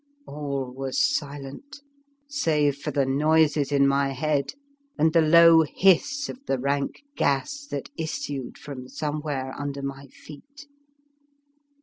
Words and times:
All 0.25 0.73
was 0.75 0.97
silent, 0.97 1.83
save 2.27 2.77
for 2.77 2.89
the 2.89 3.05
noises 3.05 3.71
in 3.71 3.87
my 3.87 4.09
head, 4.13 4.53
and 4.97 5.13
the 5.13 5.21
low 5.21 5.61
hiss 5.61 6.27
of 6.27 6.39
the 6.47 6.57
rank 6.57 7.03
gas 7.15 7.67
that 7.67 7.91
issued 7.97 8.57
form 8.57 8.89
some 8.89 9.21
where 9.21 9.53
under 9.61 9.83
my 9.83 10.07
feet. 10.07 10.65